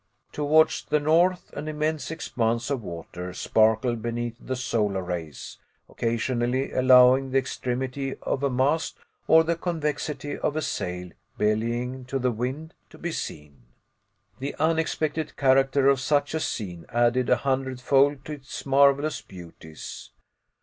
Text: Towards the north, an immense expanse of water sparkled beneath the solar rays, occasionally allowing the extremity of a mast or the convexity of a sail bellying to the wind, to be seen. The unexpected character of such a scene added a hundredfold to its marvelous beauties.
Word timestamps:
Towards 0.31 0.85
the 0.85 0.99
north, 0.99 1.53
an 1.53 1.67
immense 1.67 2.09
expanse 2.09 2.71
of 2.71 2.81
water 2.81 3.35
sparkled 3.35 4.01
beneath 4.01 4.35
the 4.39 4.55
solar 4.55 5.03
rays, 5.03 5.59
occasionally 5.87 6.71
allowing 6.71 7.29
the 7.29 7.37
extremity 7.37 8.15
of 8.23 8.41
a 8.41 8.49
mast 8.49 8.97
or 9.27 9.43
the 9.43 9.55
convexity 9.55 10.35
of 10.39 10.55
a 10.55 10.61
sail 10.63 11.11
bellying 11.37 12.05
to 12.05 12.17
the 12.17 12.31
wind, 12.31 12.73
to 12.89 12.97
be 12.97 13.11
seen. 13.11 13.61
The 14.39 14.55
unexpected 14.57 15.37
character 15.37 15.87
of 15.87 15.99
such 15.99 16.33
a 16.33 16.39
scene 16.39 16.87
added 16.89 17.29
a 17.29 17.35
hundredfold 17.35 18.25
to 18.25 18.31
its 18.33 18.65
marvelous 18.65 19.21
beauties. 19.21 20.09